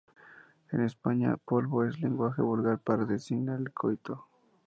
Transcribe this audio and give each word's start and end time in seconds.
En 0.71 0.81
España, 0.81 1.37
"polvo" 1.37 1.85
es 1.85 1.99
lenguaje 2.01 2.41
vulgar 2.41 2.79
para 2.79 3.05
designar 3.05 3.59
el 3.59 3.71
coito. 3.71 4.25